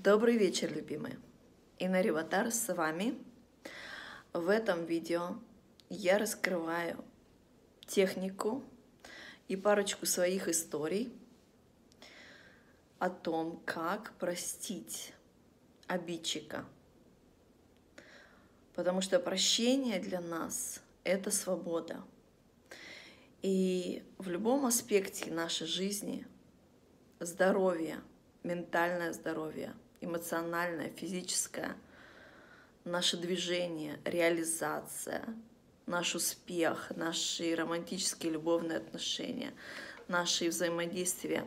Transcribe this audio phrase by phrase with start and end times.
[0.00, 1.18] Добрый вечер, любимые!
[1.80, 3.18] Инна Риватар с вами.
[4.32, 5.40] В этом видео
[5.88, 7.04] я раскрываю
[7.84, 8.62] технику
[9.48, 11.12] и парочку своих историй
[13.00, 15.12] о том, как простить
[15.88, 16.64] обидчика.
[18.76, 22.04] Потому что прощение для нас— это свобода.
[23.42, 26.24] И в любом аспекте нашей жизни
[27.18, 28.00] здоровье,
[28.44, 31.76] ментальное здоровье, эмоциональное, физическое,
[32.84, 35.24] наше движение, реализация,
[35.86, 39.52] наш успех, наши романтические любовные отношения,
[40.06, 41.46] наши взаимодействия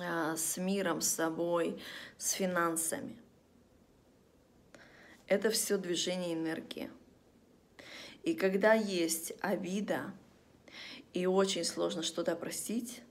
[0.00, 1.80] а, с миром, с собой,
[2.18, 3.16] с финансами.
[5.26, 6.90] Это все движение энергии.
[8.22, 10.12] И когда есть обида,
[11.12, 13.02] и очень сложно что-то простить,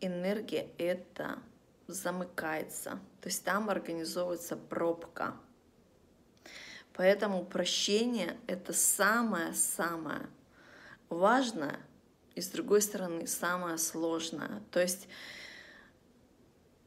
[0.00, 1.38] энергия это
[1.86, 2.98] замыкается.
[3.20, 5.34] То есть там организовывается пробка.
[6.94, 10.28] Поэтому прощение— это самое-самое
[11.08, 11.78] важное
[12.34, 14.62] и, с другой стороны, самое сложное.
[14.70, 15.08] То есть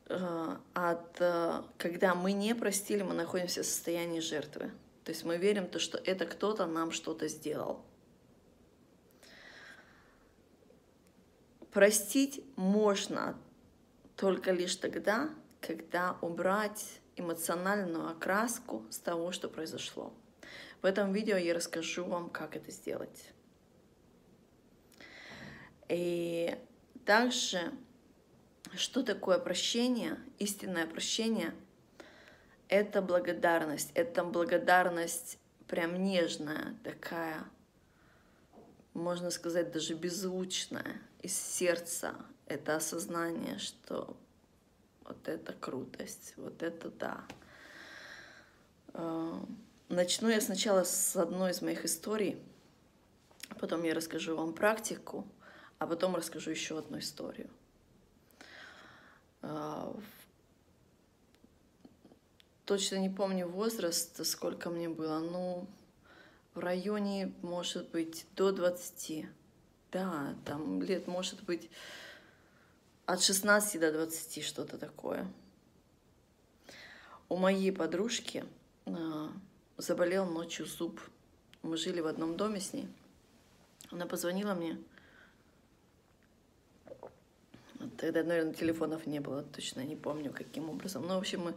[0.07, 4.71] э, от, э, когда мы не простили, мы находимся в состоянии жертвы.
[5.03, 7.83] То есть мы верим, то, что это кто-то нам что-то сделал.
[11.71, 13.37] Простить можно
[14.15, 15.29] только лишь тогда,
[15.61, 20.13] когда убрать эмоциональную окраску с того, что произошло.
[20.81, 23.31] В этом видео я расскажу вам, как это сделать.
[25.87, 26.57] И
[27.05, 27.71] также,
[28.75, 31.53] что такое прощение, истинное прощение,
[32.67, 33.91] это благодарность.
[33.93, 35.37] Это благодарность
[35.67, 37.43] прям нежная, такая,
[38.93, 42.15] можно сказать, даже беззвучная, из сердца.
[42.47, 44.17] Это осознание, что
[45.11, 47.23] вот это крутость, вот это да.
[48.93, 49.45] А,
[49.89, 52.41] начну я сначала с одной из моих историй,
[53.59, 55.27] потом я расскажу вам практику,
[55.79, 57.49] а потом расскажу еще одну историю.
[59.41, 59.93] А,
[62.63, 65.67] точно не помню возраст, сколько мне было, ну,
[66.53, 69.25] в районе, может быть, до 20.
[69.91, 71.69] Да, там лет, может быть,
[73.11, 75.27] от 16 до 20, что-то такое.
[77.27, 78.45] У моей подружки
[78.85, 79.27] э,
[79.77, 81.01] заболел ночью зуб.
[81.61, 82.87] Мы жили в одном доме с ней.
[83.91, 84.77] Она позвонила мне.
[87.97, 91.05] Тогда, наверное, телефонов не было, точно не помню, каким образом.
[91.07, 91.53] Ну, в общем,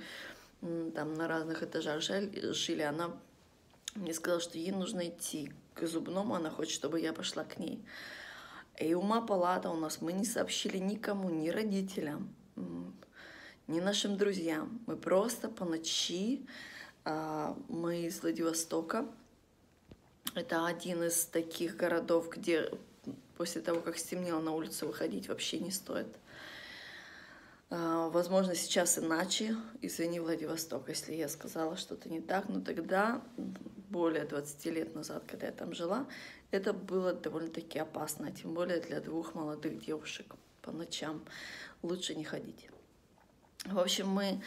[0.61, 2.83] мы там на разных этажах жили.
[2.83, 3.17] Она
[3.95, 7.85] мне сказала, что ей нужно идти к зубному, она хочет, чтобы я пошла к ней.
[8.79, 12.35] И ума палата у нас, мы не сообщили никому, ни родителям,
[13.67, 14.81] ни нашим друзьям.
[14.87, 16.45] Мы просто по ночи,
[17.05, 19.07] а, мы из Владивостока,
[20.35, 22.71] это один из таких городов, где
[23.37, 26.09] после того, как стемнело, на улицу выходить вообще не стоит.
[27.71, 29.57] А, возможно, сейчас иначе.
[29.81, 33.23] Извини, Владивосток, если я сказала что-то не так, но тогда,
[33.91, 36.07] более 20 лет назад, когда я там жила,
[36.51, 41.25] это было довольно-таки опасно, тем более для двух молодых девушек по ночам.
[41.83, 42.69] Лучше не ходить.
[43.65, 44.43] В общем, мы,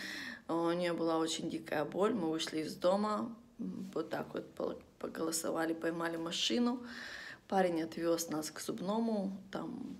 [0.48, 4.54] у нее была очень дикая боль, мы вышли из дома, вот так вот
[5.00, 6.84] поголосовали, поймали машину,
[7.48, 9.98] парень отвез нас к зубному, там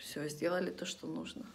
[0.00, 1.46] все, сделали то, что нужно.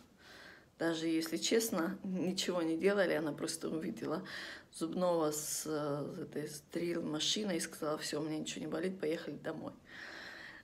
[0.77, 4.25] Даже если честно, ничего не делали, она просто увидела
[4.73, 9.73] зубного с, с этой стрел машиной и сказала, все, меня ничего не болит, поехали домой.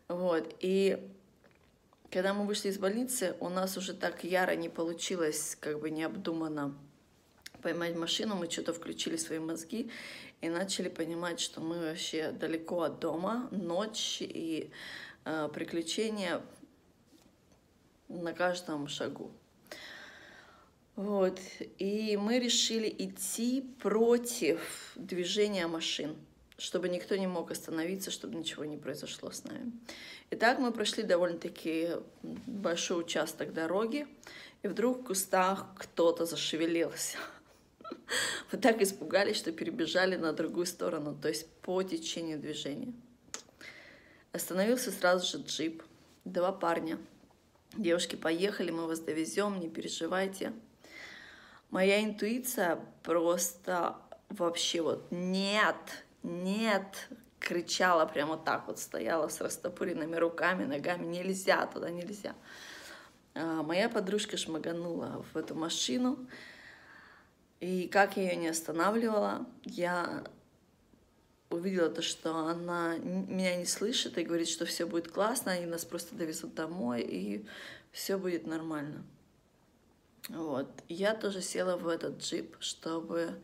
[0.08, 1.10] Вот, и
[2.12, 6.78] когда мы вышли из больницы, у нас уже так яро не получилось, как бы необдуманно
[7.62, 9.90] поймать машину, мы что-то включили свои мозги
[10.42, 14.72] и начали понимать, что мы вообще далеко от дома, ночь и
[15.24, 16.42] э, приключения
[18.12, 19.32] на каждом шагу.
[20.96, 21.40] Вот.
[21.80, 26.16] И мы решили идти против движения машин,
[26.58, 29.72] чтобы никто не мог остановиться, чтобы ничего не произошло с нами.
[30.30, 31.90] Итак, мы прошли довольно-таки
[32.22, 34.08] большой участок дороги,
[34.64, 37.18] и вдруг в кустах кто-то зашевелился.
[38.52, 42.94] Мы так испугались, что перебежали на другую сторону, то есть по течению движения.
[44.32, 45.84] Остановился сразу же джип,
[46.26, 46.98] два парня.
[47.78, 50.52] Девушки, поехали, мы вас довезем, не переживайте
[51.72, 53.96] моя интуиция просто
[54.30, 55.76] вообще вот нет,
[56.22, 57.10] нет,
[57.40, 62.36] кричала прямо так вот, стояла с растопыренными руками, ногами, нельзя туда, нельзя.
[63.34, 66.20] А моя подружка шмаганула в эту машину,
[67.62, 70.24] И как я ее не останавливала, я
[71.52, 75.86] увидела то, что она меня не слышит и говорит, что все будет классно, они нас
[75.86, 77.46] просто довезут домой, и
[77.92, 79.04] все будет нормально.
[80.30, 80.68] Вот.
[80.88, 83.42] Я тоже села в этот джип, чтобы...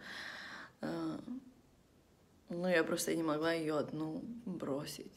[0.81, 1.19] Э,
[2.49, 5.11] ну, я просто не могла ее одну бросить.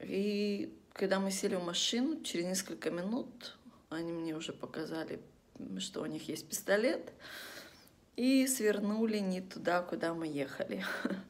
[0.00, 3.56] И когда мы сели в машину, через несколько минут
[3.88, 5.20] они мне уже показали,
[5.78, 7.12] что у них есть пистолет,
[8.16, 10.84] и свернули не туда, куда мы ехали.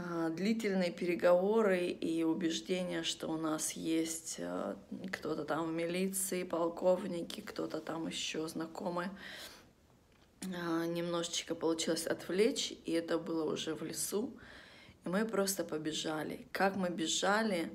[0.00, 4.76] А, длительные переговоры и убеждения, что у нас есть а,
[5.12, 9.06] кто-то там в милиции, полковники, кто-то там еще знакомый,
[10.42, 14.30] а, немножечко получилось отвлечь, и это было уже в лесу.
[15.04, 16.46] И мы просто побежали.
[16.52, 17.68] Как мы бежали,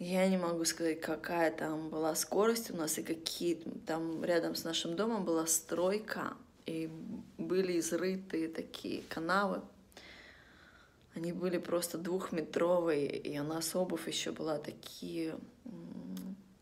[0.00, 3.56] я не могу сказать, какая там была скорость у нас и какие
[3.86, 6.32] там рядом с нашим домом была стройка,
[6.64, 6.90] и
[7.36, 9.60] были изрытые такие канавы.
[11.14, 15.36] Они были просто двухметровые, и у нас обувь еще была такие,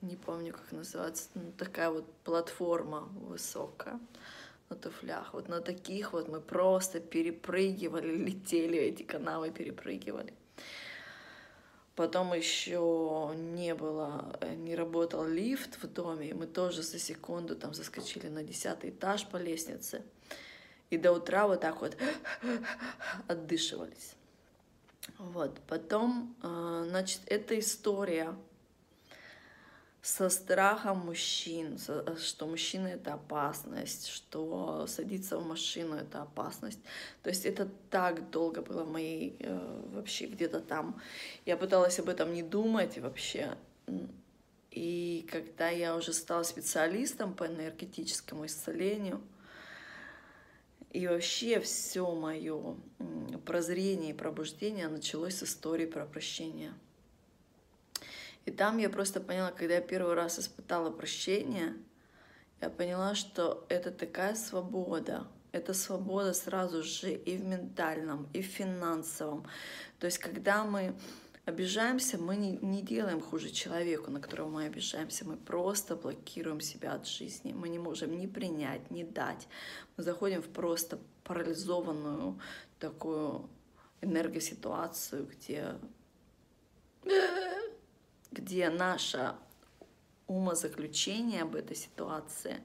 [0.00, 4.00] не помню, как называется, ну, такая вот платформа высокая
[4.69, 5.32] на туфлях.
[5.32, 10.34] Вот на таких вот мы просто перепрыгивали, летели эти канавы, перепрыгивали.
[11.98, 17.56] Потом еще не было, э, не работал лифт в доме, и мы тоже за секунду
[17.56, 20.04] там заскочили на десятый этаж по лестнице.
[20.90, 21.96] И до утра вот так вот
[23.26, 24.14] отдышивались.
[25.18, 28.32] Вот, потом, э, значит, эта история
[30.02, 31.78] со страхом мужчин,
[32.18, 36.78] что мужчина это опасность, что садиться в машину это опасность.
[37.22, 41.00] То есть это так долго было моей э, вообще где-то там.
[41.44, 43.56] Я пыталась об этом не думать вообще.
[44.70, 49.20] И когда я уже стала специалистом по энергетическому исцелению,
[50.92, 52.76] и вообще все мое
[53.44, 56.72] прозрение и пробуждение началось с истории про прощение.
[58.48, 61.74] И там я просто поняла, когда я первый раз испытала прощение,
[62.62, 65.26] я поняла, что это такая свобода.
[65.52, 69.46] Это свобода сразу же и в ментальном, и в финансовом.
[69.98, 70.94] То есть, когда мы
[71.44, 75.26] обижаемся, мы не, не делаем хуже человеку, на которого мы обижаемся.
[75.26, 77.52] Мы просто блокируем себя от жизни.
[77.52, 79.46] Мы не можем ни принять, ни дать.
[79.98, 82.40] Мы заходим в просто парализованную
[82.78, 83.50] такую
[84.00, 85.74] энергоситуацию, где
[88.30, 89.34] где наше
[90.26, 92.60] умозаключение об этой ситуации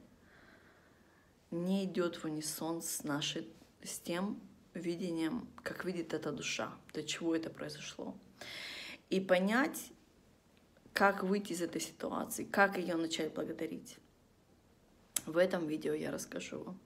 [1.51, 3.48] не идет в унисон с, нашей,
[3.83, 4.39] с тем
[4.74, 8.15] видением, как видит эта душа, до чего это произошло.
[9.10, 9.92] И понять,
[10.94, 13.98] как выйти из этой ситуации, как ее начать благодарить.
[15.25, 16.80] В этом видео я расскажу вам.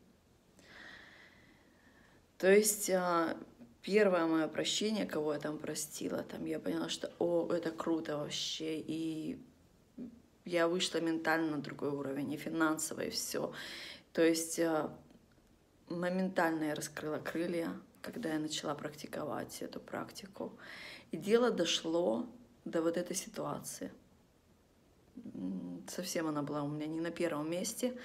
[2.37, 3.35] То есть а,
[3.87, 8.79] первое мое прощение, кого я там простила, там я поняла, что о, это круто вообще,
[8.79, 9.39] и
[10.43, 13.53] я вышла ментально на другой уровень, и финансово, и все.
[14.11, 14.93] То есть а,
[15.87, 17.69] моментально я раскрыла крылья,
[18.01, 20.51] когда я начала практиковать эту практику.
[21.11, 22.25] И дело дошло
[22.65, 23.93] до вот этой ситуации.
[25.87, 27.97] Совсем она была у меня не на первом месте,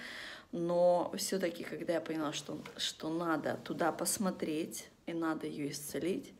[0.52, 6.35] но все-таки, когда я поняла, что, что надо туда посмотреть и надо ее исцелить,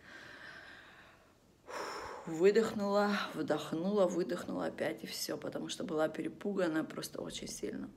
[2.27, 7.91] выдохнула, вдохнула, выдохнула опять и все, потому что была перепугана просто очень сильно.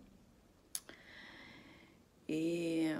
[2.27, 2.97] И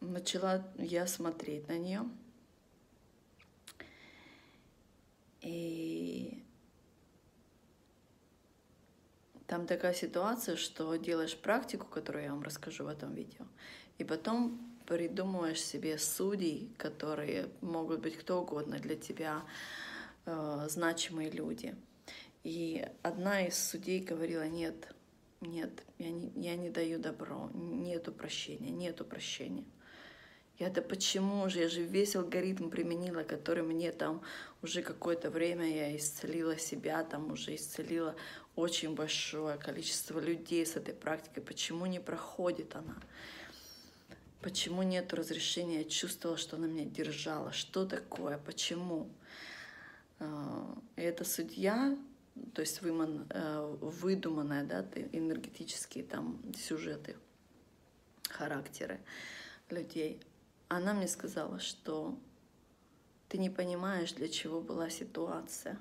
[0.00, 2.02] начала я смотреть на нее.
[5.42, 6.33] И
[9.46, 13.44] там такая ситуация, что делаешь практику, которую я вам расскажу в этом видео,
[13.98, 19.42] и потом придумываешь себе судей, которые могут быть кто угодно для тебя,
[20.26, 21.74] э, значимые люди.
[22.42, 24.94] И одна из судей говорила, нет,
[25.40, 29.64] нет, я не, я не даю добро, нету прощения, нету прощения.
[30.58, 31.60] Я да почему же?
[31.60, 34.22] Я же весь алгоритм применила, который мне там
[34.62, 38.14] уже какое-то время я исцелила себя, там уже исцелила
[38.54, 41.42] очень большое количество людей с этой практикой.
[41.42, 42.96] Почему не проходит она?
[44.42, 45.78] Почему нет разрешения?
[45.78, 47.52] Я чувствовала, что она меня держала.
[47.52, 48.38] Что такое?
[48.38, 49.08] Почему?
[50.20, 51.96] А, и эта судья,
[52.52, 57.16] то есть выман, э, выдуманная, да, энергетические там сюжеты,
[58.28, 59.00] характеры
[59.70, 60.20] людей,
[60.68, 62.18] она мне сказала, что
[63.28, 65.78] ты не понимаешь, для чего была ситуация.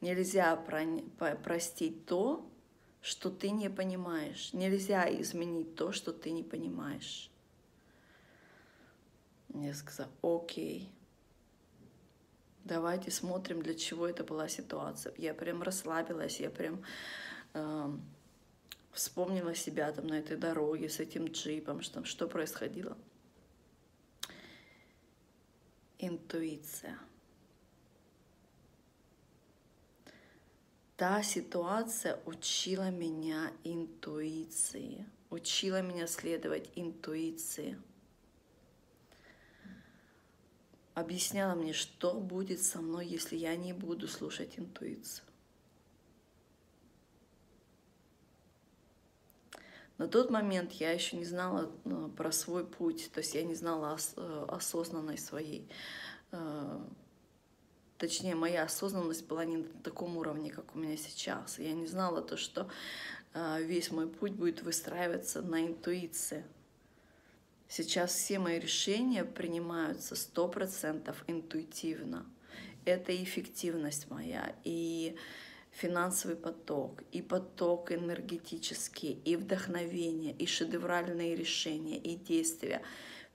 [0.00, 0.84] Нельзя про
[1.36, 2.50] простить то,
[3.02, 4.52] что ты не понимаешь.
[4.52, 7.30] Нельзя изменить то, что ты не понимаешь.
[9.54, 10.90] Я сказала, окей,
[12.64, 15.12] давайте смотрим, для чего это была ситуация.
[15.16, 16.82] Я прям расслабилась, я прям
[17.54, 17.90] э,
[18.92, 22.96] вспомнила себя там на этой дороге с этим джипом, что, что происходило.
[25.98, 26.98] Интуиция.
[30.96, 37.80] Та ситуация учила меня интуиции, учила меня следовать интуиции.
[40.92, 45.24] Объясняла мне, что будет со мной, если я не буду слушать интуицию.
[50.00, 53.54] На тот момент я еще не знала э, про свой путь, то есть я не
[53.54, 55.68] знала э, осознанной своей.
[56.32, 56.80] Э,
[57.98, 61.58] точнее, моя осознанность была не на таком уровне, как у меня сейчас.
[61.58, 62.70] Я не знала то, что
[63.34, 66.46] весь мой путь будет выстраиваться на интуиции.
[67.68, 72.24] Сейчас все мои решения принимаются сто процентов интуитивно.
[72.86, 74.56] Это эффективность моя.
[74.64, 75.14] И
[75.70, 82.82] финансовый поток, и поток энергетический, и вдохновение, и шедевральные решения, и действия.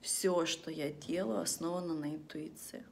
[0.00, 2.84] Все, что я делаю, основано на интуиции.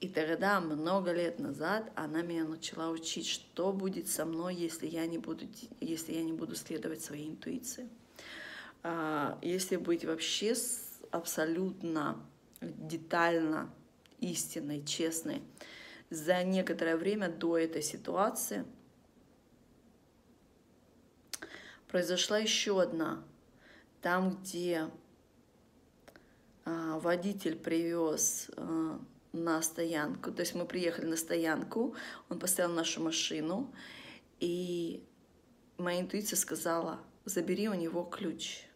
[0.00, 5.06] И тогда, много лет назад, она меня начала учить, что будет со мной, если я
[5.06, 5.46] не буду,
[5.80, 7.88] если я не буду следовать своей интуиции.
[8.82, 10.54] А, если быть вообще
[11.10, 12.20] абсолютно
[12.60, 13.70] детально
[14.20, 15.42] истинной, честной,
[16.10, 18.64] за некоторое время до этой ситуации
[21.88, 23.24] произошла еще одна.
[24.02, 24.88] Там, где
[26.64, 29.00] а, водитель привез а,
[29.32, 31.94] на стоянку, то есть мы приехали на стоянку,
[32.28, 33.74] он поставил нашу машину,
[34.40, 35.02] и
[35.78, 38.66] моя интуиция сказала, забери у него ключ.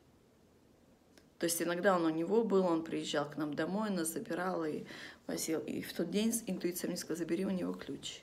[1.41, 4.85] То есть иногда он у него был, он приезжал к нам домой, нас забирал и
[5.27, 5.61] возил.
[5.61, 8.21] И в тот день интуиция мне сказала, забери у него ключ.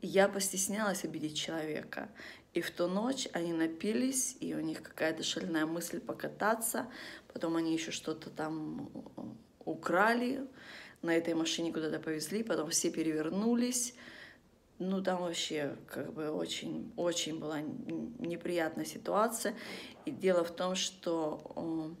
[0.00, 2.08] И я постеснялась обидеть человека.
[2.52, 6.86] И в ту ночь они напились, и у них какая-то шальная мысль покататься.
[7.32, 8.88] Потом они еще что-то там
[9.64, 10.46] украли,
[11.02, 13.94] на этой машине куда-то повезли, потом все перевернулись.
[14.78, 19.56] Ну, там вообще как бы очень, очень была неприятная ситуация.
[20.04, 21.96] И дело в том, что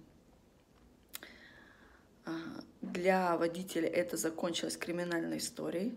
[2.80, 5.94] для водителя это закончилось криминальной историей,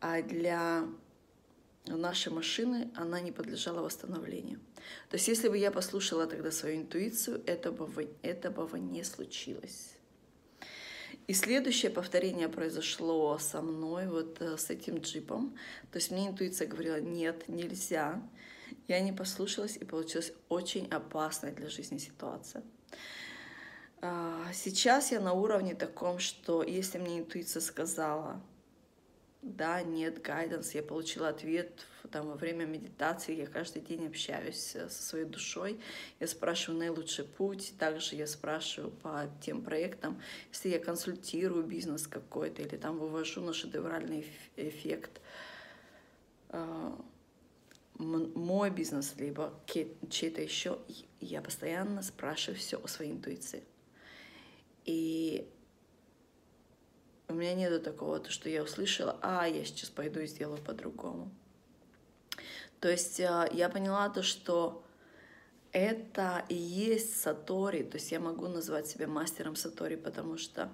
[0.00, 0.86] а для
[1.86, 4.60] нашей машины она не подлежала восстановлению.
[5.10, 9.92] То есть если бы я послушала тогда свою интуицию, это бы, это бы не случилось.
[11.26, 15.56] И следующее повторение произошло со мной, вот э, с этим джипом.
[15.90, 18.22] То есть мне интуиция говорила, нет, нельзя.
[18.86, 22.62] Я не послушалась, и получилась очень опасная для жизни ситуация.
[24.00, 28.40] А, сейчас я на уровне таком, что если мне интуиция сказала,
[29.42, 34.88] да, нет, гайденс, я получила ответ там, во время медитации, я каждый день общаюсь э,
[34.88, 35.80] со своей душой,
[36.18, 42.62] я спрашиваю наилучший путь, также я спрашиваю по тем проектам, если я консультирую бизнес какой-то
[42.62, 44.26] или там вывожу на шедевральный
[44.56, 45.20] эффект,
[46.48, 46.98] а,
[47.98, 50.78] мой бизнес, либо чей-то еще,
[51.20, 53.62] я постоянно спрашиваю все о своей интуиции.
[54.86, 55.48] И
[57.28, 61.30] у меня нету такого, то, что я услышала, а, я сейчас пойду и сделаю по-другому.
[62.80, 64.84] То есть а, я поняла то, что
[65.72, 70.70] это и есть сатори, то есть я могу назвать себя мастером сатори, потому что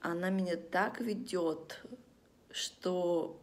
[0.00, 1.82] она меня так ведет,
[2.50, 3.40] что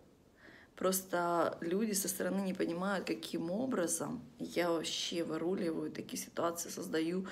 [0.81, 7.27] Просто люди со стороны не понимают, каким образом я вообще выруливаю такие ситуации, создаю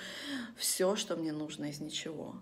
[0.56, 2.36] все, что мне нужно из ничего.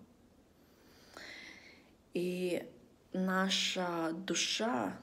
[2.13, 2.69] И
[3.13, 4.99] наша душа,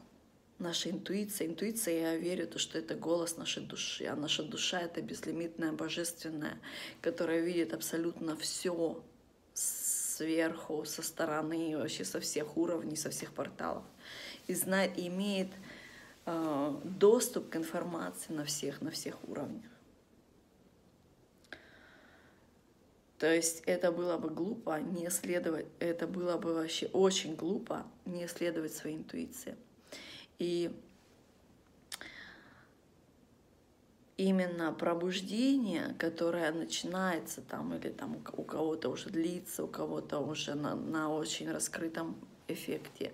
[0.59, 5.01] наша интуиция, интуиция, я верю, то, что это голос нашей души, а наша душа— это
[5.01, 6.59] безлимитная, божественная,
[7.01, 9.03] которая видит абсолютно все
[9.55, 13.85] сверху, со стороны, вообще со всех уровней, со всех порталов.
[14.49, 15.49] И знает, имеет
[16.27, 19.71] доступ к информации на всех, на всех уровнях.
[23.19, 28.27] То есть это было бы глупо не следовать, это было бы вообще очень глупо не
[28.27, 29.57] следовать своей интуиции.
[30.39, 30.75] И
[34.17, 40.75] именно пробуждение, которое начинается там или там у кого-то уже длится, у кого-то уже на,
[40.75, 42.17] на очень раскрытом
[42.49, 43.13] эффекте,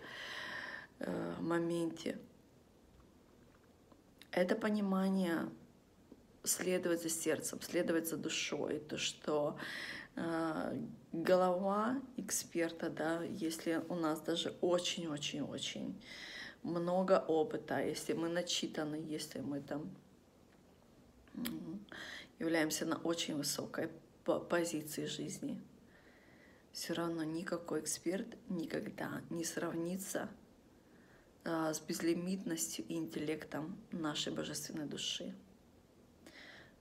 [0.99, 2.19] э, моменте.
[4.33, 5.49] Это понимание
[6.45, 9.59] следовать за сердцем, следовать за душой, то, что
[10.17, 10.79] э,
[11.13, 16.01] голова эксперта, да, если у нас даже очень-очень-очень
[16.63, 19.91] много опыта, если мы начитаны, если мы там
[22.39, 23.91] являемся на очень высокой
[24.49, 25.61] позиции жизни,
[26.73, 30.29] все равно никакой эксперт никогда не сравнится
[31.45, 35.35] с безлимитностью и интеллектом нашей божественной души.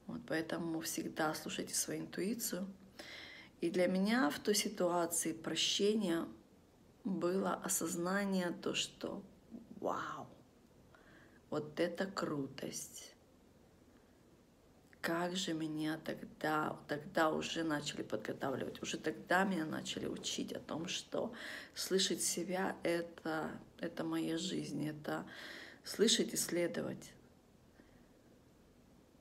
[0.07, 2.67] Вот, поэтому всегда слушайте свою интуицию.
[3.61, 6.25] И для меня в той ситуации прощения
[7.03, 9.21] было осознание то, что
[9.79, 10.27] вау,
[11.49, 13.13] вот это крутость.
[15.01, 20.87] Как же меня тогда, тогда уже начали подготавливать, уже тогда меня начали учить о том,
[20.87, 21.33] что
[21.73, 25.25] слышать себя— это, это моя жизнь, это
[25.85, 27.13] слышать и следовать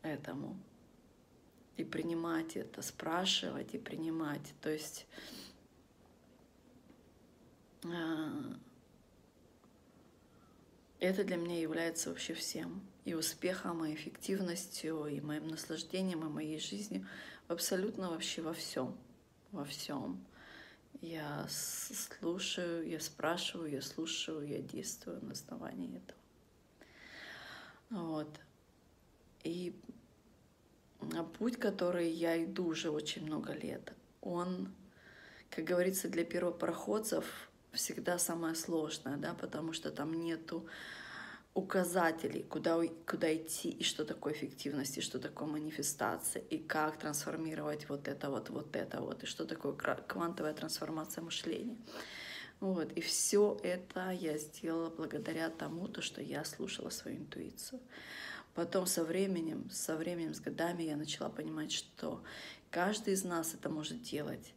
[0.03, 0.57] этому
[1.79, 4.53] и принимать это, спрашивать и принимать.
[4.61, 5.07] То есть
[7.85, 8.33] а,
[10.99, 12.83] это для меня является вообще всем.
[13.09, 17.07] И успехом, и эффективностью, и моим наслаждением, и моей жизнью.
[17.49, 18.95] Абсолютно вообще во всем.
[19.51, 20.23] Во всем.
[21.01, 26.19] Я слушаю, я спрашиваю, я слушаю, я действую на основании этого.
[27.89, 28.41] Вот.
[29.43, 29.75] И
[31.39, 34.71] путь, который я иду уже очень много лет, он,
[35.49, 40.67] как говорится, для первопроходцев всегда самое сложное, да, потому что там нету
[41.55, 47.89] указателей, куда, куда идти, и что такое эффективность, и что такое манифестация, и как трансформировать
[47.89, 51.77] вот это вот, вот это вот, и что такое квантовая трансформация мышления.
[52.61, 52.93] Вот.
[52.93, 57.81] И все это я сделала благодаря тому, то, что я слушала свою интуицию.
[58.55, 62.23] Потом со временем, со временем, с годами я начала понимать, что
[62.71, 64.53] каждый из нас это может делать.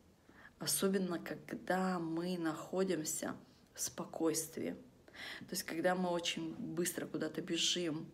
[0.57, 3.35] Особенно, когда мы находимся
[3.73, 4.75] в спокойствии.
[5.39, 8.11] То есть, когда мы очень быстро куда-то бежим,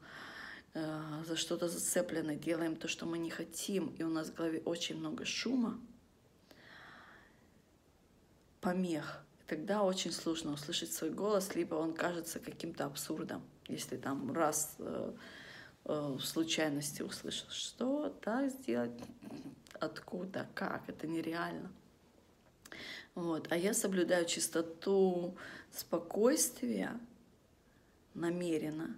[0.74, 4.62] э, за что-то зацеплены, делаем то, что мы не хотим, и у нас в голове
[4.66, 5.80] очень много шума,
[8.62, 14.76] помех, тогда очень сложно услышать свой голос, либо он кажется каким-то абсурдом, если там раз
[14.80, 15.14] э,
[15.90, 18.92] Э, случайности услышал, что так сделать,
[19.80, 21.72] откуда, как, это нереально.
[23.16, 23.52] Вот.
[23.52, 25.36] А я соблюдаю чистоту
[25.72, 27.00] спокойствия
[28.14, 28.96] намеренно,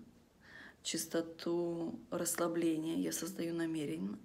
[0.83, 4.17] чистоту расслабления я создаю намеренно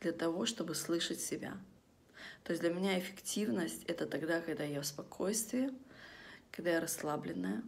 [0.00, 1.58] для того, чтобы слышать себя.
[2.44, 5.70] То есть для меня эффективность— это тогда, когда я в спокойствии,
[6.50, 7.62] когда я расслабленная,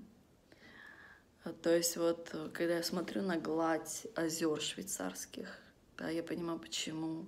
[1.44, 5.58] а, то есть вот, когда я смотрю на гладь озер швейцарских,
[5.96, 7.26] да, я понимаю, почему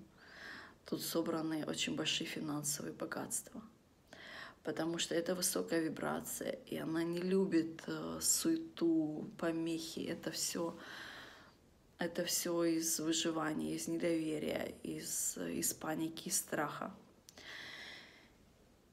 [0.84, 3.62] тут собраны очень большие финансовые богатства.
[4.70, 10.00] Потому что это высокая вибрация, и она не любит э, суету, помехи.
[10.00, 10.76] Это все
[11.98, 16.94] это все из выживания, из недоверия, из, из паники, из страха.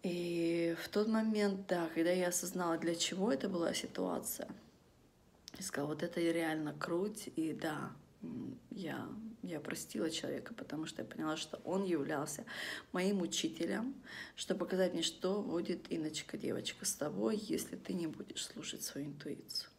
[0.04, 4.48] И в тот момент, да, когда я осознала, для чего это была ситуация–
[5.60, 7.92] и сказала, вот это реально круть, и да,
[8.72, 9.08] я,
[9.44, 12.46] я простила человека, потому что я поняла, что он являлся
[12.92, 13.96] моим учителем,
[14.36, 19.08] чтобы показать мне, что будет Иночка, девочка, с тобой, если ты не будешь слушать свою
[19.08, 19.70] интуицию.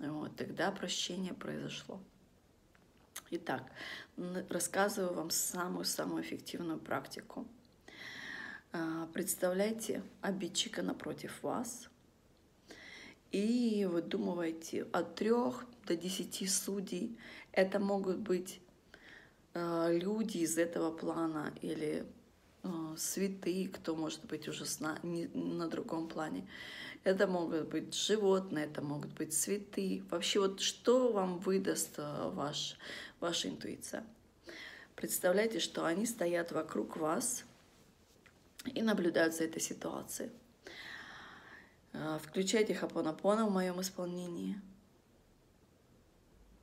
[0.00, 2.00] Вот, тогда прощение произошло.
[3.30, 3.70] Итак,
[4.48, 7.46] рассказываю вам самую-самую эффективную практику.
[8.72, 11.88] А, представляйте обидчика напротив вас–
[13.32, 17.16] и выдумываете от трех до десяти судей.
[17.52, 18.60] Это могут быть
[19.54, 22.04] э, люди из этого плана или
[22.62, 26.48] э, святые, кто может быть уже на, не, на другом плане.
[27.02, 30.02] Это могут быть животные, это могут быть цветы.
[30.10, 32.76] Вообще вот что вам выдаст э, ваш,
[33.20, 34.04] ваша интуиция.
[34.96, 37.44] Представляете, что они стоят вокруг вас
[38.66, 40.30] и наблюдают за этой ситуацией.
[41.92, 44.60] А, включайте хапонапона в моем исполнении.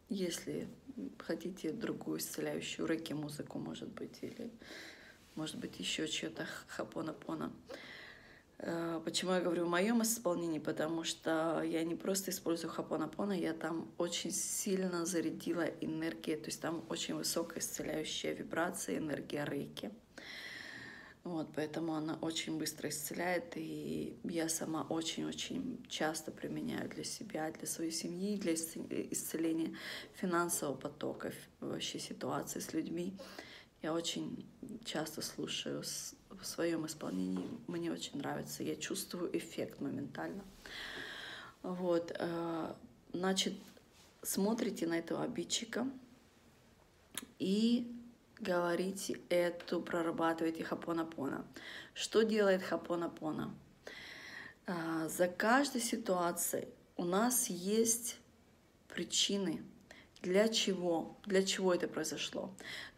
[0.09, 0.69] Если
[1.19, 4.51] хотите другую исцеляющую рэки музыку, может быть, или
[5.35, 7.51] может быть еще что-то хапонапона.
[8.59, 10.59] А, почему я говорю в моем исполнении?
[10.59, 16.61] Потому что я не просто использую хапонапона, я там очень сильно зарядила энергию, то есть
[16.61, 19.91] там очень высокая исцеляющая вибрация, энергия рейки.
[21.27, 27.67] Вот, поэтому она очень быстро исцеляет, и я сама очень-очень часто применяю для себя, для
[27.67, 29.75] своей семьи, для исцеления
[30.13, 33.13] финансового потока, вообще ситуации с людьми.
[33.81, 34.45] Я очень
[34.85, 35.83] часто слушаю
[36.29, 40.45] в своем исполнении, мне очень нравится, я чувствую эффект моментально.
[41.61, 42.73] Вот, э,
[43.11, 43.53] значит,
[44.21, 45.89] смотрите на этого обидчика
[47.37, 47.93] и
[48.39, 51.45] говорите эту, прорабатывайте хапонапона.
[51.93, 53.53] Что делает хапонапона?
[54.65, 58.17] А, за каждой ситуацией у нас есть
[58.87, 59.63] причины,
[60.21, 62.53] для чего, для чего это произошло.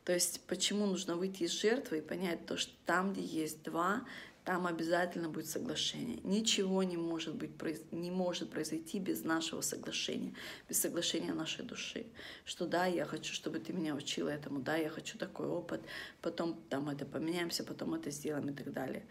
[0.05, 4.05] То есть почему нужно выйти из жертвы и понять то, что там, где есть два,
[4.45, 6.19] там обязательно будет соглашение.
[6.23, 7.51] Ничего не может, быть,
[7.91, 10.33] не может произойти без нашего соглашения,
[10.67, 12.07] без соглашения нашей души.
[12.45, 15.81] Что да, я хочу, чтобы ты меня учила этому, да, я хочу такой опыт,
[16.21, 19.05] потом там это поменяемся, потом это сделаем и так далее.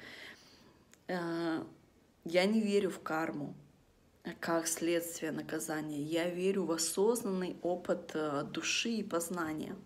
[1.07, 1.65] Э,
[2.25, 3.55] я не верю в карму
[4.41, 6.03] как следствие наказания.
[6.03, 9.77] Я верю в осознанный опыт э, души и познания.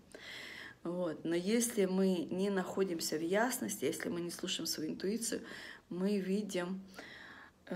[0.83, 1.23] Вот.
[1.23, 5.41] Но если мы не находимся в ясности, если мы не слушаем свою интуицию,
[5.89, 6.81] мы видим
[7.67, 7.75] э,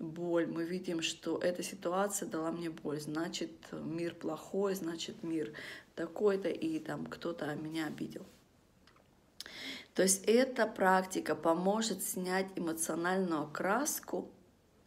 [0.00, 5.52] боль, мы видим, что эта ситуация дала мне боль, значит мир плохой, значит мир
[5.94, 8.26] такой-то, и там кто-то меня обидел.
[9.94, 14.28] То есть эта практика поможет снять эмоциональную краску,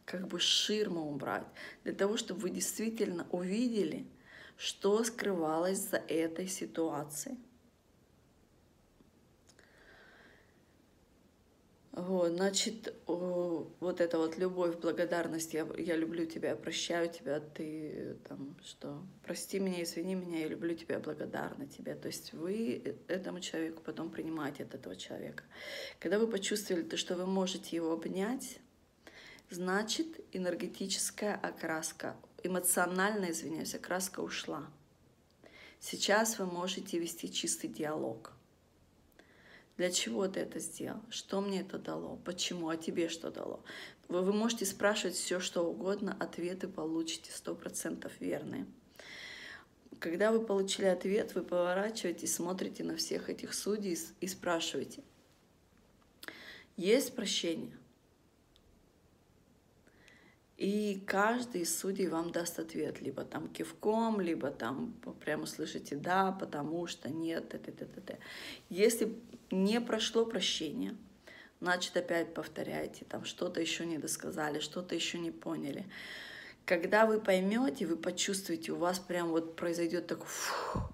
[0.04, 1.46] как бы ширму убрать,
[1.84, 4.06] для того, чтобы вы действительно увидели–
[4.62, 7.36] что скрывалось за этой ситуацией.
[11.90, 18.56] Вот, значит, вот эта вот любовь, благодарность, я, я люблю тебя, прощаю тебя, ты там
[18.64, 21.96] что, прости меня, извини меня, я люблю тебя, благодарна тебе.
[21.96, 25.42] То есть вы этому человеку потом принимаете от этого человека.
[25.98, 28.60] Когда вы почувствовали то, что вы можете его обнять,
[29.50, 34.66] значит энергетическая окраска эмоционально, извиняюсь, окраска ушла.
[35.80, 38.32] Сейчас вы можете вести чистый диалог.
[39.76, 41.00] Для чего ты это сделал?
[41.10, 42.16] Что мне это дало?
[42.24, 42.68] Почему?
[42.68, 43.64] А тебе что дало?
[44.08, 48.66] Вы, вы можете спрашивать все, что угодно, ответы получите сто процентов верные.
[49.98, 55.02] Когда вы получили ответ, вы поворачиваетесь, смотрите на всех этих судей и спрашиваете,
[56.76, 57.76] есть прощение?
[60.62, 66.30] И каждый из судей вам даст ответ, либо там кивком, либо там прямо слышите «да»,
[66.30, 68.18] «потому что», «нет», т -т -т -т -т.
[68.68, 69.12] Если
[69.50, 70.94] не прошло прощение,
[71.60, 75.84] значит опять повторяйте, там что-то еще не досказали, что-то еще не поняли.
[76.64, 80.92] Когда вы поймете, вы почувствуете, у вас прям вот произойдет такой фух,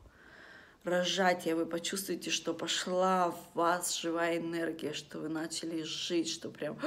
[0.85, 6.79] разжатие, вы почувствуете, что пошла в вас живая энергия, что вы начали жить, что прям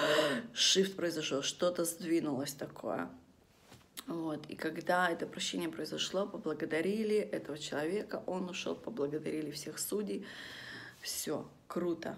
[0.52, 3.08] шифт произошел, что-то сдвинулось такое.
[4.06, 4.46] Вот.
[4.48, 10.26] И когда это прощение произошло, поблагодарили этого человека, он ушел, поблагодарили всех судей.
[11.00, 12.16] Все, круто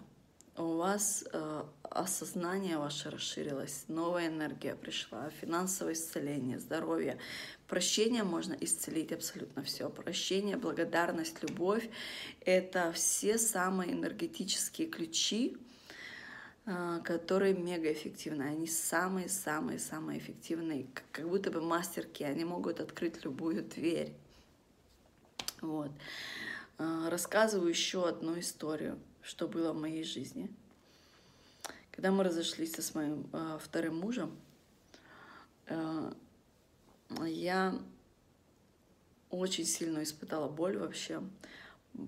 [0.56, 7.18] у вас э, осознание ваше расширилось, новая энергия пришла, финансовое исцеление, здоровье.
[7.66, 9.88] Прощение можно исцелить абсолютно все.
[9.88, 11.88] Прощение, благодарность, любовь—
[12.44, 15.56] это все самые энергетические ключи,
[16.66, 18.42] э, которые мега эффективны.
[18.42, 22.24] Они самые-самые-самые эффективные, как будто бы мастерки.
[22.24, 24.12] Они могут открыть любую дверь.
[25.60, 25.90] Вот.
[26.78, 30.50] Э, рассказываю еще одну историю что было в моей жизни.
[31.90, 34.36] Когда мы разошлись с моим э, вторым мужем,
[35.66, 36.12] э,
[37.26, 37.78] я
[39.30, 41.22] очень сильно испытала боль вообще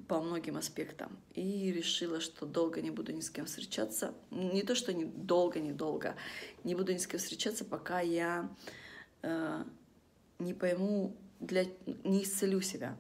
[0.09, 4.15] по многим аспектам и решила, что долго не буду ни с кем встречаться.
[4.31, 6.15] Не то, что не долго, не долго,
[6.65, 8.49] не буду ни с кем встречаться, пока я
[9.23, 9.65] э,
[10.39, 11.67] не пойму, для,
[12.05, 12.97] не исцелю себя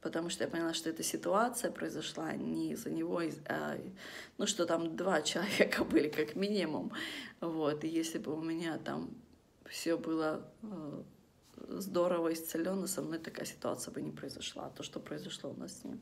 [0.00, 3.78] потому что я поняла, что эта ситуация произошла не из-за него, а,
[4.38, 6.92] ну что там два человека были как минимум,
[7.40, 9.10] вот, и если бы у меня там
[9.66, 11.02] все было э,
[11.68, 15.84] здорово исцелено, со мной такая ситуация бы не произошла, то, что произошло у нас с
[15.84, 16.00] ним.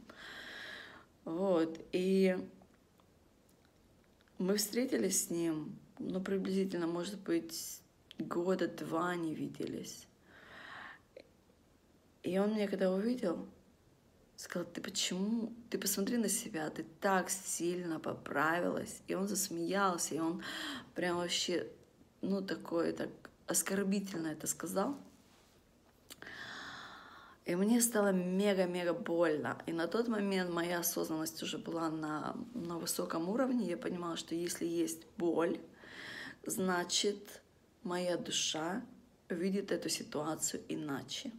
[1.24, 2.36] Вот, и
[4.38, 7.80] мы встретились с ним, ну, приблизительно, может быть,
[8.18, 10.06] года два не виделись.
[12.22, 13.46] И он меня когда увидел,
[14.36, 19.02] сказал, ты почему, ты посмотри на себя, ты так сильно поправилась.
[19.08, 20.42] И он засмеялся, и он
[20.94, 21.66] прям вообще,
[22.20, 23.08] ну, такое, так
[23.46, 24.96] оскорбительно это сказал.
[27.46, 29.56] И мне стало мега-мега больно.
[29.66, 33.68] И на тот момент моя осознанность уже была на, на высоком уровне.
[33.68, 35.60] Я понимала, что если есть боль,
[36.44, 37.40] значит,
[37.84, 38.82] моя душа
[39.28, 41.30] видит эту ситуацию иначе.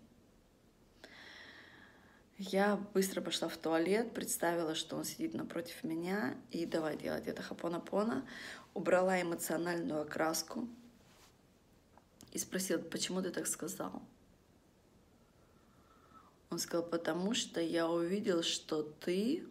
[2.39, 7.41] Я быстро пошла в туалет, представила, что он сидит напротив меня, и давай делать это
[7.41, 8.27] хапона-пона.
[8.75, 10.67] Убрала эмоциональную окраску
[12.31, 14.03] и спросила, почему ты так сказал?
[16.51, 19.43] Он сказал, потому что я увидел, что ты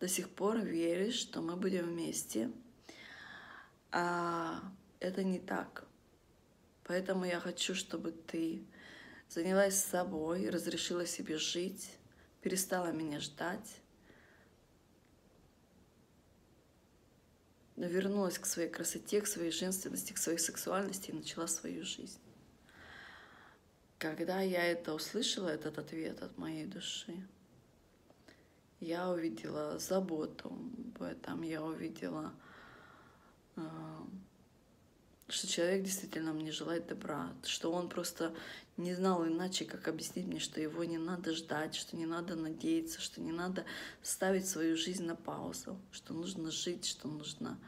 [0.00, 2.50] до сих пор веришь, что мы будем вместе.
[3.92, 4.62] А
[4.98, 5.84] это не так.
[6.82, 8.64] Поэтому я хочу, чтобы ты
[9.28, 11.95] занялась собой, разрешила себе жить,
[12.46, 13.80] перестала меня ждать,
[17.74, 22.20] вернулась к своей красоте, к своей женственности, к своей сексуальности и начала свою жизнь.
[23.98, 27.16] Когда я это услышала, этот ответ от моей души,
[28.78, 30.56] я увидела заботу
[30.96, 32.32] в этом, я увидела,
[33.56, 33.68] э,
[35.28, 38.34] что человек действительно мне желает добра, что он просто
[38.76, 43.00] не знал иначе, как объяснить мне, что его не надо ждать, что не надо надеяться,
[43.00, 43.64] что не надо
[44.02, 47.58] ставить свою жизнь на паузу, что нужно жить, что нужно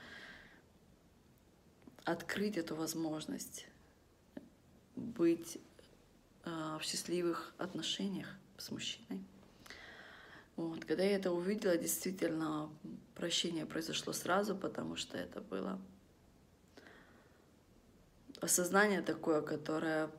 [2.04, 3.66] открыть эту возможность
[4.94, 5.58] быть
[6.44, 9.22] а, в счастливых отношениях с мужчиной.
[10.56, 10.84] Вот.
[10.84, 12.70] Когда я это увидела, действительно,
[13.14, 15.80] прощение произошло сразу, потому что это было
[18.40, 20.10] осознание такое, которое,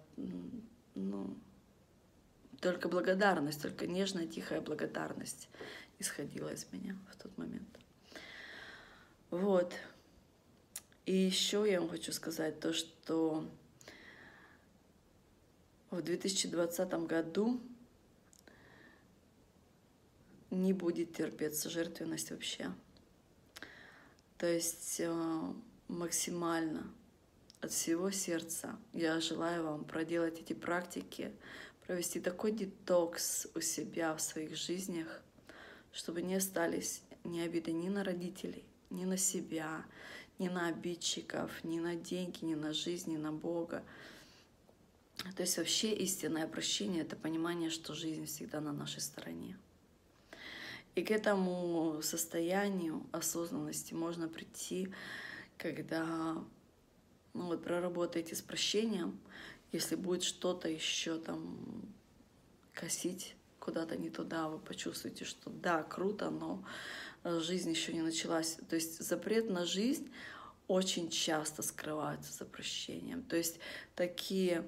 [0.95, 1.37] ну,
[2.61, 5.49] только благодарность, только нежная, тихая благодарность
[5.99, 7.67] исходила из меня в тот момент.
[9.29, 9.73] Вот.
[11.05, 13.49] И еще я вам хочу сказать то, что
[15.89, 17.59] в 2020 году
[20.51, 22.71] не будет терпеться жертвенность вообще.
[24.37, 25.53] То есть э,
[25.87, 26.83] максимально
[27.61, 31.31] от всего сердца я желаю вам проделать эти практики,
[31.85, 35.21] провести такой детокс у себя в своих жизнях,
[35.91, 39.85] чтобы не остались ни обиды ни на родителей, ни на себя,
[40.37, 43.83] ни на обидчиков, ни на деньги, ни на жизнь, ни на Бога.
[45.35, 49.57] То есть вообще истинное прощение— это понимание, что жизнь всегда на нашей стороне.
[50.95, 54.93] И к этому состоянию осознанности можно прийти,
[55.57, 56.41] когда
[57.33, 59.19] ну вот, проработаете с прощением,
[59.71, 61.57] если будет что-то еще там
[62.73, 66.63] косить куда-то не туда, вы почувствуете, что да, круто, но
[67.23, 68.57] жизнь еще не началась.
[68.69, 70.09] То есть запрет на жизнь
[70.67, 73.23] очень часто скрывается за прощением.
[73.23, 73.59] То есть
[73.95, 74.65] такие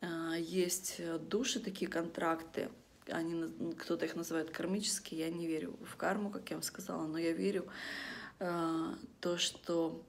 [0.00, 2.70] а, есть души, такие контракты,
[3.10, 7.18] они, кто-то их называет кармические, я не верю в карму, как я вам сказала, но
[7.18, 7.66] я верю
[8.38, 10.04] э, то, что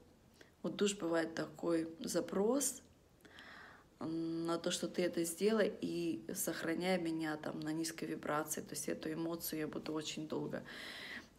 [0.62, 2.82] у душ бывает такой запрос
[3.98, 8.88] на то, что ты это сделай и сохраняй меня там на низкой вибрации, то есть
[8.88, 10.62] эту эмоцию я буду очень долго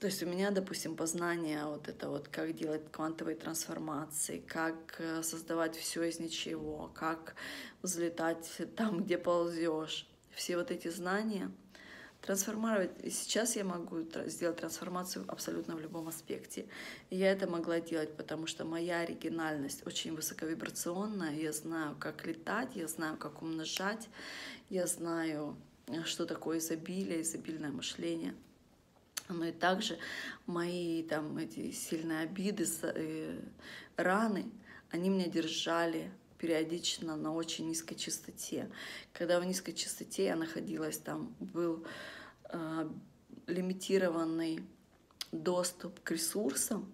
[0.01, 5.21] то есть у меня, допустим, познание вот это вот, как делать квантовые трансформации, как э,
[5.21, 7.35] создавать все из ничего, как
[7.83, 10.07] взлетать там, где ползешь.
[10.31, 11.51] Все вот эти знания
[12.21, 12.91] трансформировать.
[13.03, 16.65] И сейчас я могу сделать трансформацию абсолютно в любом аспекте.
[17.09, 21.35] И я это могла делать, потому что моя оригинальность очень высоковибрационная.
[21.35, 24.07] Я знаю, как летать, я знаю, как умножать,
[24.69, 25.55] я знаю,
[26.05, 28.35] что такое изобилие, изобильное мышление—
[29.31, 29.97] но и также
[30.45, 33.39] мои там эти сильные обиды, э,
[33.97, 34.45] раны,
[34.91, 38.67] они меня держали периодично на очень низкой частоте.
[39.13, 41.85] Когда в низкой частоте я находилась, там был
[42.49, 42.89] э,
[43.45, 44.63] лимитированный
[45.31, 46.91] доступ к ресурсам,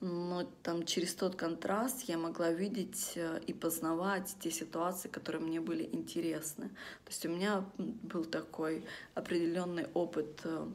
[0.00, 5.60] но там через тот контраст я могла видеть э, и познавать те ситуации, которые мне
[5.62, 6.68] были интересны.
[6.68, 8.84] То есть у меня был такой
[9.14, 10.66] определенный опыт э,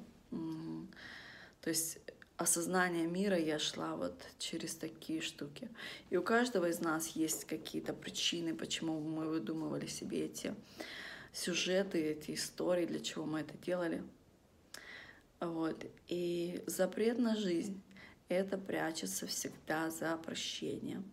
[1.61, 1.99] то есть
[2.37, 5.69] осознание мира я шла вот через такие штуки.
[6.09, 10.55] И у каждого из нас есть какие-то причины, почему мы выдумывали себе эти
[11.33, 14.03] сюжеты, эти истории, для чего мы это делали.
[15.39, 15.85] Вот.
[16.07, 17.81] И запрет на жизнь—
[18.29, 21.11] это прячется всегда за прощением.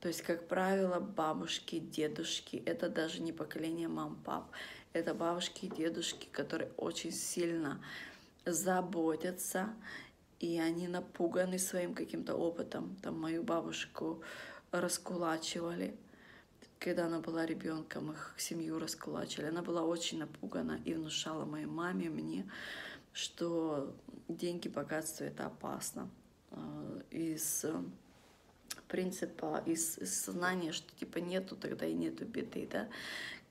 [0.00, 4.50] То есть, как правило, бабушки, дедушки— это даже не поколение мам-пап,
[4.92, 7.82] это бабушки и дедушки, которые очень сильно
[8.44, 9.74] заботятся,
[10.40, 12.96] и они напуганы своим каким-то опытом.
[13.02, 14.22] Там мою бабушку
[14.70, 15.96] раскулачивали,
[16.78, 19.46] когда она была ребенком, их семью раскулачили.
[19.46, 22.48] Она была очень напугана и внушала моей маме, мне,
[23.12, 23.94] что
[24.28, 26.10] деньги, богатство— это опасно.
[26.50, 27.64] А, из
[28.88, 32.88] принципа, из, сознания, что типа нету, тогда и нету беды, да.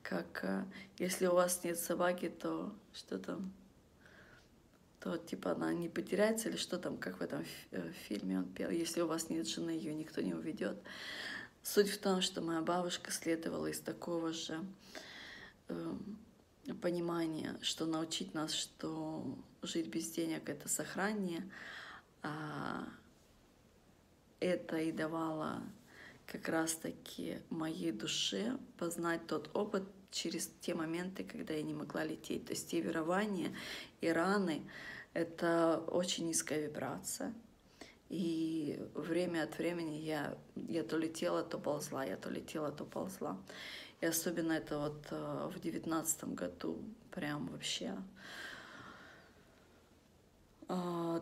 [0.04, 0.66] Как а,
[0.98, 3.52] если у вас нет собаки, то что там?
[5.06, 8.72] То типа она не потеряется или что там, как в этом э, фильме он пел,
[8.72, 10.82] если у вас нет жены, ее никто не уведет.
[11.62, 14.66] Суть в том, что моя бабушка следовала из такого же
[15.68, 15.94] э,
[16.82, 21.48] понимания, что научить нас, что жить без денег это сохранение,
[22.24, 22.88] а
[24.40, 25.62] это и давало
[26.26, 32.48] как раз-таки моей душе познать тот опыт через те моменты, когда я не могла лететь.
[32.48, 33.56] То есть те верования
[34.02, 34.64] и раны,
[35.16, 37.34] это очень низкая вибрация.
[38.10, 43.42] И время от времени я, я то летела, то ползла, я то летела, то ползла.
[44.02, 46.78] И особенно это вот э, в девятнадцатом году
[47.12, 47.96] прям вообще
[50.68, 51.22] э,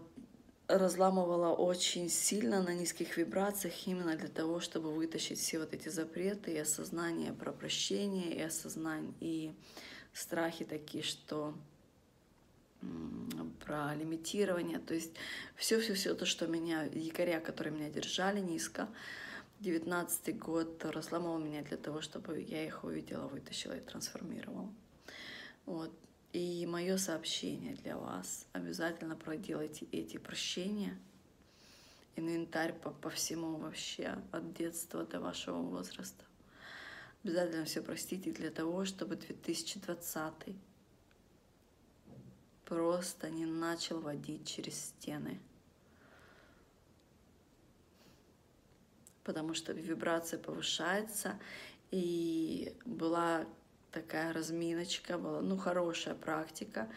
[0.68, 6.52] разламывала очень сильно на низких вибрациях именно для того, чтобы вытащить все вот эти запреты
[6.52, 9.54] и осознание про прощение, и осознание, и
[10.14, 11.54] страхи такие, что
[13.66, 15.12] про лимитирование, то есть
[15.56, 18.90] все-все-все то, что меня, якоря, которые меня держали низко,
[19.60, 24.70] девятнадцатый год разломал меня для того, чтобы я их увидела, вытащила и трансформировала.
[25.66, 25.92] Вот.
[26.34, 28.48] И мое сообщение для вас.
[28.54, 30.98] Обязательно проделайте эти прощения.
[32.16, 36.26] Инвентарь по, по всему вообще, от детства до вашего возраста.
[37.24, 40.34] Обязательно все простите для того, чтобы 2020
[42.66, 45.40] просто не начал водить через стены.
[49.24, 51.40] Потому что вибрация повышается,
[51.92, 53.46] и была
[53.92, 56.90] такая разминочка, была, ну, хорошая практика.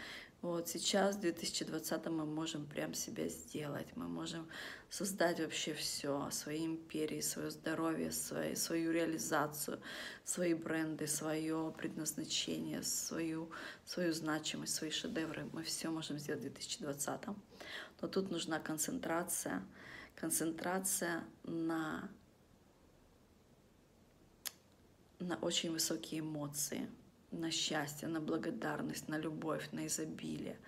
[0.46, 4.46] Вот сейчас, в 2020 мы можем прям себя сделать, мы можем
[4.88, 9.80] создать вообще все, свои империи, свое здоровье, свои, свою реализацию,
[10.24, 13.50] свои бренды, свое предназначение, свою,
[13.84, 15.50] свою значимость, свои шедевры.
[15.52, 17.26] Мы все можем сделать в 2020.
[18.00, 19.64] Но тут нужна концентрация,
[20.14, 22.08] концентрация на,
[25.18, 26.88] на очень высокие эмоции,
[27.30, 30.58] на счастье, на благодарность, на любовь, на изобилие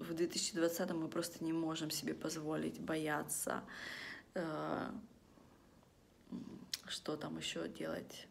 [0.00, 3.62] в 2020 мы просто не можем себе позволить бояться,
[4.34, 4.90] э,
[6.88, 8.26] что там еще делать,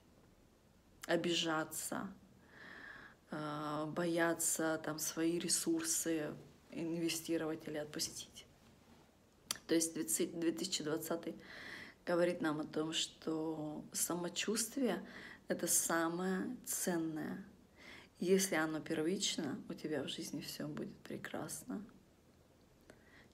[1.07, 2.07] обижаться,
[3.31, 6.33] э, бояться там свои ресурсы
[6.71, 8.45] инвестировать или отпустить.
[9.67, 11.35] То есть 2020
[12.05, 15.05] говорит нам о том, что самочувствие—
[15.49, 17.45] это самое ценное—
[18.19, 21.81] если оно первично, у тебя в жизни все будет прекрасно.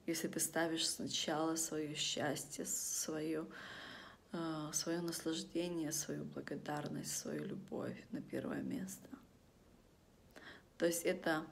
[0.06, 3.46] Если ты ставишь сначала свое счастье, свое,
[4.30, 9.08] э, свое наслаждение, свою благодарность, свою любовь на первое место.
[10.78, 11.44] То есть это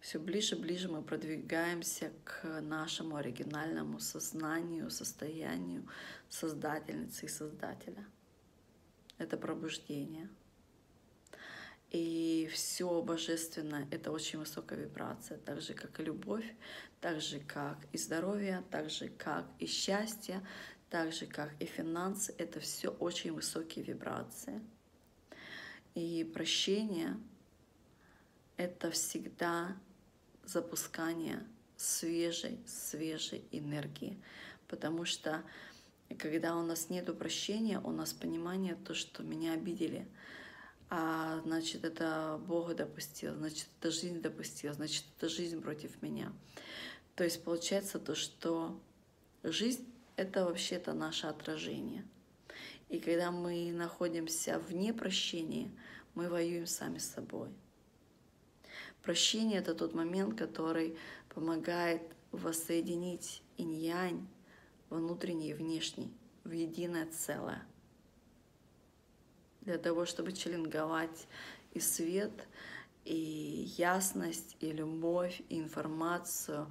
[0.00, 5.86] все ближе и ближе мы продвигаемся к нашему оригинальному сознанию, состоянию
[6.30, 8.06] создательницы и создателя.
[9.18, 10.28] Это пробуждение—
[11.94, 16.56] и все божественное— это очень высокая вибрация, так же, как и любовь,
[17.00, 20.44] так же, как и здоровье, так же, как и счастье,
[20.90, 22.34] так же, как и финансы.
[22.36, 24.60] Это все очень высокие вибрации.
[25.94, 27.16] И прощение—
[28.56, 29.76] это всегда
[30.44, 31.46] запускание
[31.76, 34.20] свежей, свежей энергии.
[34.66, 35.44] Потому что
[36.18, 40.06] когда у нас нет прощения, у нас понимание то, что меня обидели—
[40.96, 46.32] а значит, это Бога допустил, значит, это жизнь допустила, значит, это жизнь против меня.
[47.16, 48.80] То есть получается то, что
[49.42, 49.84] жизнь—
[50.16, 52.04] это вообще-то наше отражение.
[52.88, 55.70] И когда мы находимся вне прощения,
[56.14, 57.48] мы воюем сами с собой.
[59.02, 60.96] Прощение— это тот момент, который
[61.28, 64.28] помогает воссоединить инь-янь,
[64.90, 66.12] внутренний и внешний,
[66.44, 67.62] в единое целое—
[69.64, 71.26] для того, чтобы челенговать
[71.72, 72.32] и свет,
[73.04, 76.70] и ясность, и любовь, и информацию,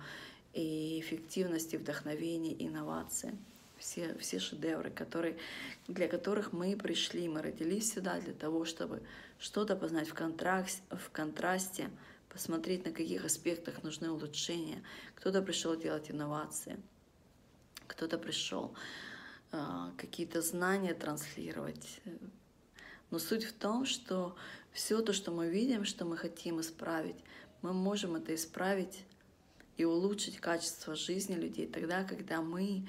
[0.54, 3.38] и эффективность, и вдохновение, и инновации.
[3.78, 5.38] Все, все шедевры, которые,
[5.88, 9.02] для которых мы пришли, мы родились сюда для того, чтобы
[9.40, 11.90] что-то познать в, контрасте, в контрасте,
[12.30, 14.82] посмотреть, на каких аспектах нужны улучшения.
[15.16, 16.78] Кто-то пришел делать инновации,
[17.88, 18.74] кто-то пришел
[19.52, 22.02] э, какие-то знания транслировать,
[23.12, 24.36] Но суть в том, что
[24.72, 27.18] все то, что мы видим, что мы хотим исправить,
[27.62, 29.06] мы можем это исправить
[29.78, 32.88] и улучшить качество жизни людей тогда, когда мы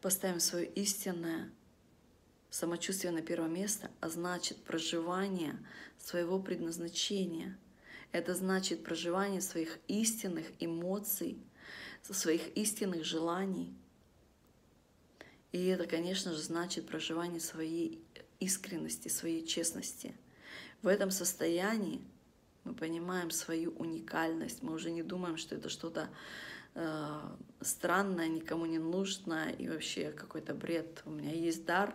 [0.00, 1.50] поставим свое истинное
[2.50, 5.58] самочувствие на первое место, а значит проживание
[5.98, 7.58] своего предназначения.
[8.12, 11.38] Это значит проживание своих истинных эмоций,
[12.02, 13.74] своих истинных желаний.
[15.52, 18.02] И это, конечно же, значит проживание своей
[18.40, 20.14] искренности, своей честности.
[20.80, 22.00] В этом состоянии
[22.64, 26.08] мы понимаем свою уникальность, мы уже не думаем, что это что-то
[26.74, 27.20] э,
[27.60, 31.02] странное, никому не нужное и вообще какой-то бред.
[31.04, 31.94] У меня есть дар,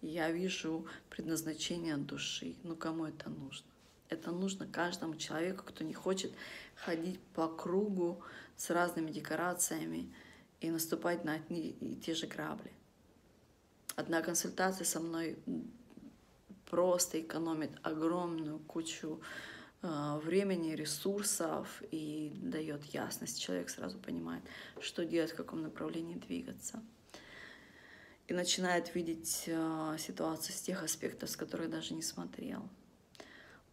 [0.00, 2.56] и я вижу предназначение души.
[2.62, 3.66] Ну кому это нужно?
[4.08, 6.32] Это нужно каждому человеку, кто не хочет
[6.74, 8.22] ходить по кругу
[8.56, 10.12] с разными декорациями
[10.60, 12.70] и наступать на одни и те же грабли.
[13.96, 15.38] Одна консультация со мной
[16.68, 19.20] просто экономит огромную кучу
[19.82, 23.40] э, времени, ресурсов и дает ясность.
[23.40, 24.42] Человек сразу понимает,
[24.80, 26.82] что делать, в каком направлении двигаться.
[28.26, 32.68] И начинает видеть э, ситуацию с тех аспектов, с которых даже не смотрел.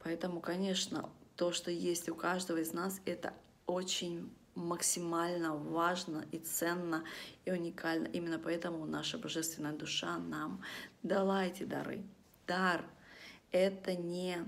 [0.04, 3.34] Поэтому, конечно, то, что есть у каждого из нас, это
[3.66, 7.04] очень максимально важно и ценно
[7.46, 8.08] и уникально.
[8.08, 10.62] Именно поэтому наша божественная душа нам
[11.04, 12.04] дала эти дары
[12.52, 12.84] дар—
[13.52, 14.46] это не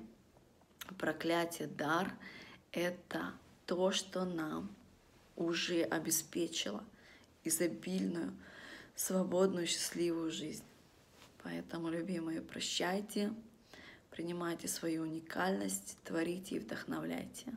[0.97, 2.13] проклятие, дар—
[2.73, 3.33] это
[3.65, 4.75] то, что нам
[5.37, 6.83] уже обеспечило
[7.45, 8.33] изобильную,
[8.95, 10.65] свободную, счастливую жизнь.
[11.43, 13.33] Поэтому, любимые, прощайте,
[14.11, 17.53] принимайте свою уникальность, творите и вдохновляйте.